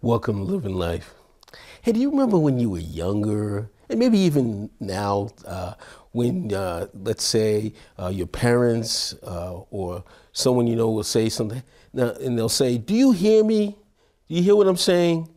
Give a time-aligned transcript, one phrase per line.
[0.00, 1.14] Welcome to Living Life.
[1.82, 5.74] Hey, do you remember when you were younger, and maybe even now, uh,
[6.12, 11.62] when, uh, let's say, uh, your parents uh, or someone you know will say something,
[11.94, 13.78] and they'll say, Do you hear me?
[14.28, 15.28] Do you hear what I'm saying?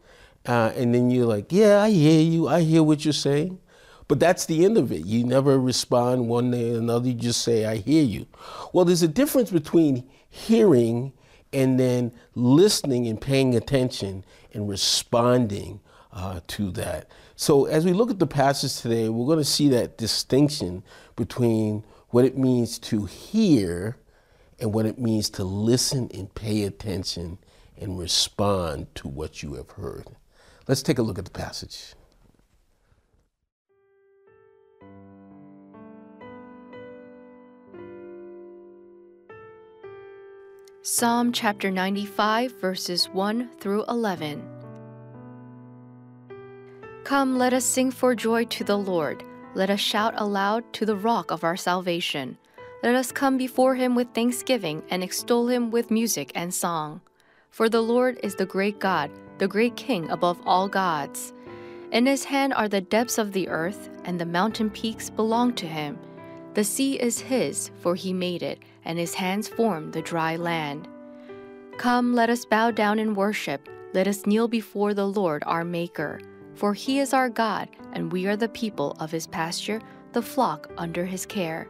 [0.46, 2.48] Uh, and then you're like, Yeah, I hear you.
[2.48, 3.60] I hear what you're saying.
[4.08, 5.06] But that's the end of it.
[5.06, 7.10] You never respond one day or another.
[7.10, 8.26] You just say, I hear you.
[8.72, 11.12] Well, there's a difference between hearing
[11.52, 15.82] and then listening and paying attention and responding
[16.14, 17.10] uh, to that.
[17.36, 20.84] So, as we look at the passage today, we're going to see that distinction
[21.16, 23.98] between what it means to hear
[24.60, 27.38] and what it means to listen and pay attention
[27.80, 30.08] and respond to what you have heard.
[30.68, 31.94] Let's take a look at the passage.
[40.82, 44.42] Psalm chapter 95, verses 1 through 11.
[47.04, 49.24] Come, let us sing for joy to the Lord.
[49.54, 52.38] Let us shout aloud to the rock of our salvation.
[52.84, 57.02] Let us come before him with thanksgiving and extol him with music and song.
[57.50, 61.34] For the Lord is the great God, the great King above all gods.
[61.92, 65.66] In his hand are the depths of the earth, and the mountain peaks belong to
[65.66, 65.98] him.
[66.54, 70.88] The sea is his, for he made it, and his hands formed the dry land.
[71.78, 73.68] Come, let us bow down and worship.
[73.94, 76.20] Let us kneel before the Lord our Maker.
[76.54, 79.82] For he is our God, and we are the people of his pasture,
[80.12, 81.70] the flock under his care.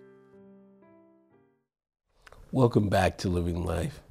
[2.53, 4.01] Welcome back to Living Life.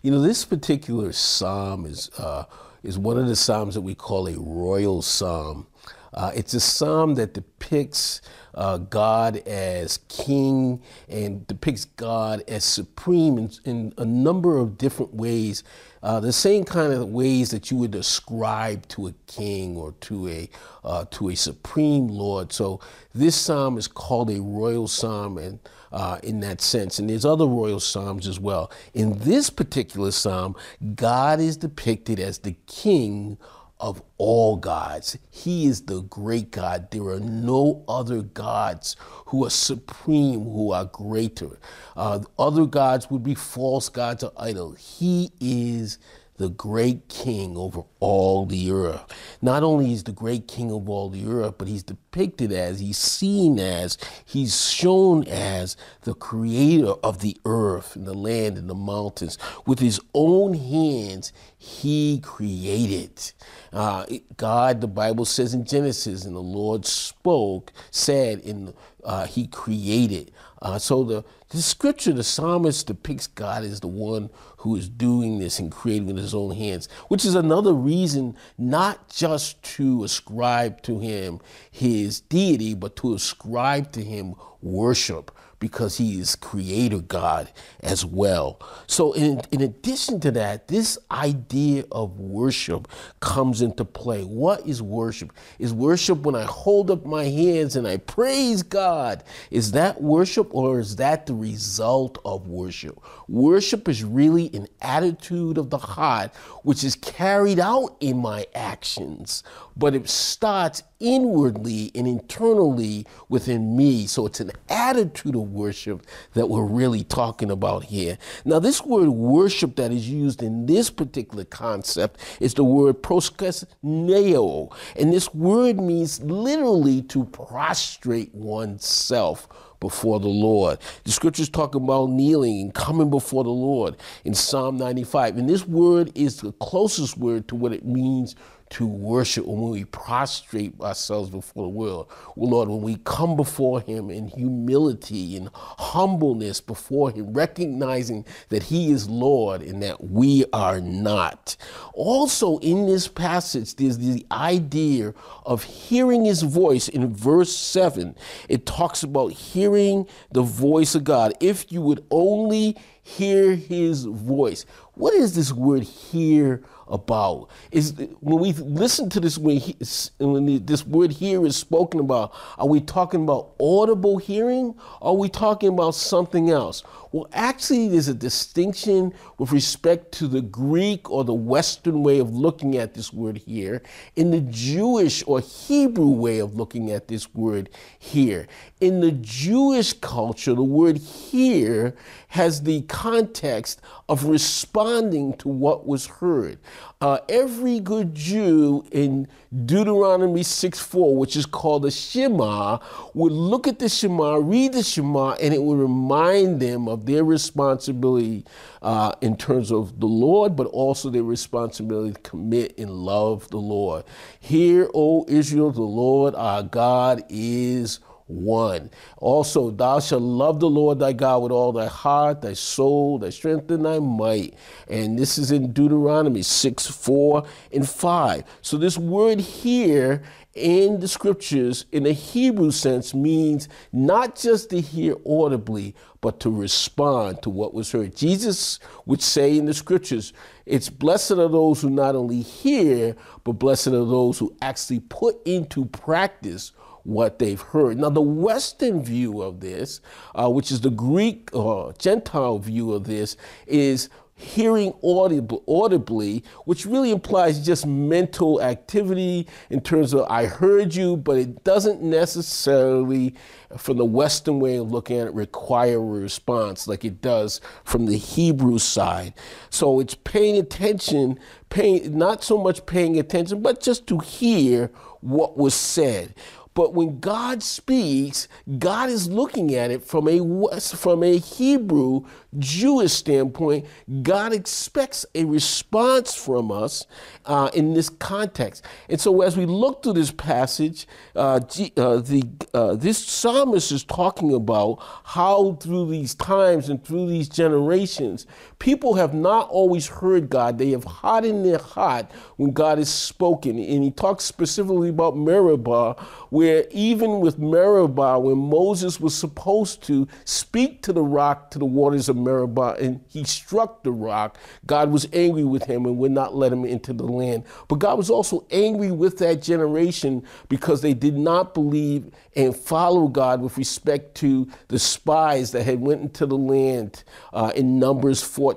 [0.00, 2.44] You know, this particular psalm is, uh,
[2.82, 5.66] is one of the psalms that we call a royal psalm.
[6.14, 8.22] Uh, it's a psalm that depicts
[8.54, 15.12] uh, God as king and depicts God as supreme in, in a number of different
[15.12, 15.62] ways.
[16.02, 20.28] Uh, the same kind of ways that you would ascribe to a king or to
[20.28, 20.48] a
[20.84, 22.52] uh, to a supreme Lord.
[22.52, 22.80] So
[23.14, 25.58] this psalm is called a royal psalm, and
[25.94, 28.70] uh, in that sense, and there's other royal psalms as well.
[28.94, 30.56] In this particular psalm,
[30.96, 33.38] God is depicted as the king
[33.78, 35.16] of all gods.
[35.30, 36.90] He is the great God.
[36.90, 38.96] There are no other gods
[39.26, 41.60] who are supreme, who are greater.
[41.96, 44.78] Uh, other gods would be false gods or idols.
[44.98, 45.98] He is
[46.36, 49.04] the great king over all the earth.
[49.40, 52.98] Not only is the great king of all the earth, but he's depicted as, he's
[52.98, 58.74] seen as, he's shown as the creator of the earth and the land and the
[58.74, 59.38] mountains.
[59.64, 63.32] With his own hands, he created.
[63.72, 64.04] Uh,
[64.36, 68.74] God, the Bible says in Genesis, and the Lord spoke, said, in
[69.04, 70.32] uh, he created.
[70.64, 75.38] Uh, so the, the scripture, the psalmist depicts God as the one who is doing
[75.38, 80.80] this and creating with his own hands, which is another reason not just to ascribe
[80.82, 81.38] to him
[81.70, 87.50] his deity, but to ascribe to him worship because he is creator God
[87.80, 88.60] as well.
[88.86, 92.88] So, in, in addition to that, this idea of worship
[93.20, 94.22] comes into play.
[94.22, 95.32] What is worship?
[95.58, 99.24] Is worship when I hold up my hands and I praise God?
[99.50, 102.98] Is that worship or is that the result of worship?
[103.28, 109.42] Worship is really an attitude of the heart which is carried out in my actions,
[109.76, 114.06] but it starts inwardly and internally within me.
[114.06, 118.18] So it's an attitude of worship that we're really talking about here.
[118.44, 124.74] Now, this word worship that is used in this particular concept is the word proskuneo.
[124.96, 129.48] And this word means literally to prostrate oneself
[129.84, 130.78] before the Lord.
[131.04, 135.36] The scriptures talk about kneeling and coming before the Lord in Psalm 95.
[135.36, 138.34] And this word is the closest word to what it means
[138.74, 143.80] to worship, when we prostrate ourselves before the world, well, Lord, when we come before
[143.80, 150.44] Him in humility and humbleness before Him, recognizing that He is Lord and that we
[150.52, 151.56] are not.
[151.92, 155.14] Also, in this passage, there's the idea
[155.46, 158.16] of hearing His voice in verse 7.
[158.48, 161.32] It talks about hearing the voice of God.
[161.38, 164.66] If you would only hear His voice.
[164.94, 166.62] What is this word hear?
[166.88, 167.48] About.
[167.72, 169.76] Is when we listen to this when, he,
[170.18, 174.74] when this word here is spoken about are we talking about audible hearing?
[175.00, 176.82] Or are we talking about something else?
[177.12, 182.34] Well actually there's a distinction with respect to the greek or the western way of
[182.34, 183.82] looking at this word here
[184.16, 188.48] in the jewish or hebrew way of looking at this word here.
[188.80, 191.94] In the jewish culture the word hear
[192.28, 196.58] has the context of responding to what was heard
[197.00, 199.28] uh, every good Jew in
[199.66, 202.78] Deuteronomy 6 4, which is called the Shema,
[203.12, 207.24] would look at the Shema, read the Shema, and it would remind them of their
[207.24, 208.44] responsibility
[208.82, 213.58] uh, in terms of the Lord, but also their responsibility to commit and love the
[213.58, 214.04] Lord.
[214.40, 218.90] Hear, O Israel, the Lord our God is one.
[219.18, 223.30] Also, thou shalt love the Lord thy God with all thy heart, thy soul, thy
[223.30, 224.54] strength, and thy might.
[224.88, 228.44] And this is in Deuteronomy 6 4 and 5.
[228.62, 230.22] So, this word here
[230.54, 236.50] in the scriptures, in a Hebrew sense, means not just to hear audibly, but to
[236.50, 238.16] respond to what was heard.
[238.16, 240.32] Jesus would say in the scriptures,
[240.64, 245.36] it's blessed are those who not only hear, but blessed are those who actually put
[245.44, 246.72] into practice
[247.04, 247.98] what they've heard.
[247.98, 250.00] Now, the Western view of this,
[250.34, 253.36] uh, which is the Greek or uh, Gentile view of this,
[253.66, 260.94] is hearing audibly, audibly, which really implies just mental activity in terms of I heard
[260.94, 263.34] you, but it doesn't necessarily,
[263.76, 268.06] from the Western way of looking at it, require a response like it does from
[268.06, 269.34] the Hebrew side.
[269.70, 274.90] So it's paying attention, paying not so much paying attention, but just to hear
[275.20, 276.34] what was said.
[276.74, 278.48] But when God speaks,
[278.78, 282.24] God is looking at it from a from a Hebrew
[282.58, 283.86] Jewish standpoint.
[284.22, 287.06] God expects a response from us
[287.46, 288.84] uh, in this context.
[289.08, 292.42] And so, as we look through this passage, uh, uh, the
[292.74, 298.46] uh, this psalmist is talking about how through these times and through these generations,
[298.84, 300.76] people have not always heard God.
[300.76, 303.78] They have hardened their heart when God has spoken.
[303.78, 306.16] And he talks specifically about Meribah,
[306.50, 311.86] where even with Meribah, when Moses was supposed to speak to the rock, to the
[311.86, 316.32] waters of Meribah, and he struck the rock, God was angry with him and would
[316.32, 317.64] not let him into the land.
[317.88, 323.28] But God was also angry with that generation because they did not believe and follow
[323.28, 328.42] God with respect to the spies that had went into the land uh, in Numbers
[328.42, 328.73] 14.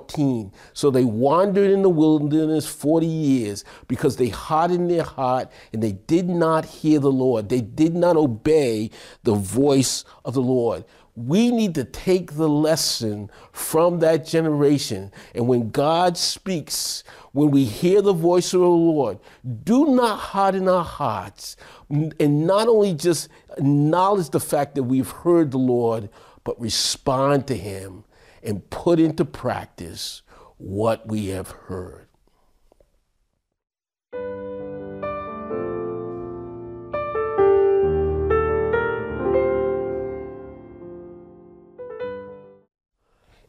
[0.72, 5.92] So they wandered in the wilderness 40 years because they hardened their heart and they
[5.92, 7.48] did not hear the Lord.
[7.48, 8.90] They did not obey
[9.24, 10.84] the voice of the Lord
[11.26, 15.10] we need to take the lesson from that generation.
[15.34, 17.02] And when God speaks,
[17.32, 19.18] when we hear the voice of the Lord,
[19.64, 21.56] do not harden our hearts
[21.90, 26.08] and not only just acknowledge the fact that we've heard the Lord,
[26.44, 28.04] but respond to Him
[28.42, 30.22] and put into practice
[30.56, 32.08] what we have heard.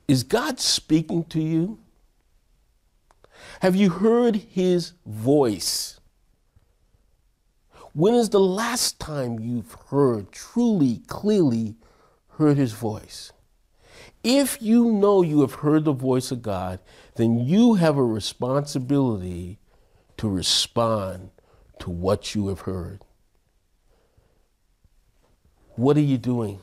[0.08, 1.77] Is God speaking to you?
[3.62, 6.00] Have you heard his voice?
[7.93, 11.75] When is the last time you've heard, truly, clearly
[12.29, 13.31] heard his voice?
[14.23, 16.79] If you know you have heard the voice of God,
[17.15, 19.59] then you have a responsibility
[20.17, 21.31] to respond
[21.79, 23.05] to what you have heard.
[25.75, 26.59] What are you doing?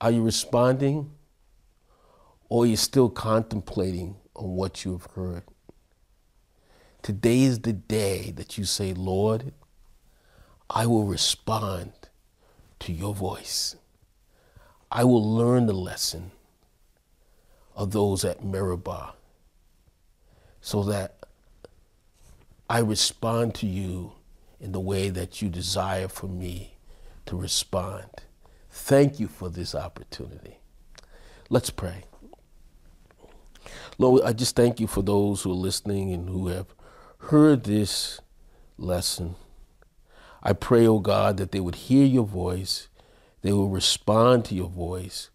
[0.00, 1.10] Are you responding?
[2.50, 5.44] or are you're still contemplating on what you have heard.
[7.00, 9.54] Today is the day that you say, Lord,
[10.68, 11.92] I will respond
[12.80, 13.76] to your voice.
[14.90, 16.32] I will learn the lesson
[17.74, 19.14] of those at Meribah
[20.60, 21.16] so that
[22.68, 24.12] I respond to you
[24.60, 26.76] in the way that you desire for me
[27.26, 28.06] to respond.
[28.70, 30.58] Thank you for this opportunity.
[31.48, 32.04] Let's pray.
[33.98, 36.66] Lord, I just thank you for those who are listening and who have
[37.18, 38.20] heard this
[38.78, 39.34] lesson.
[40.42, 42.88] I pray, O oh God, that they would hear your voice,
[43.42, 45.30] they will respond to your voice,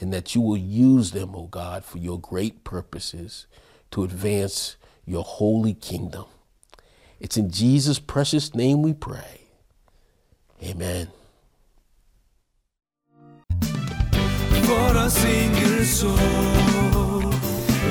[0.00, 3.46] and that you will use them, O God, for your great purposes
[3.90, 6.26] to advance your holy kingdom.
[7.20, 9.40] It's in Jesus' precious name we pray.
[10.62, 11.08] Amen.
[13.60, 17.32] For a single soul,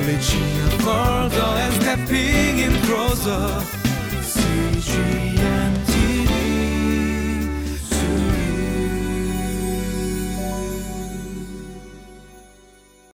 [0.06, 3.78] reaching further and stepping in closer.